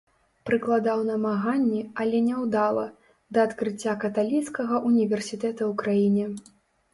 Прыкладаў 0.49 1.01
намаганні, 1.09 1.81
але 2.03 2.21
няўдала, 2.29 2.85
да 3.37 3.45
адкрыцця 3.49 3.93
каталіцкага 4.05 4.81
ўніверсітэта 4.87 5.61
ў 5.71 5.73
краіне. 5.85 6.25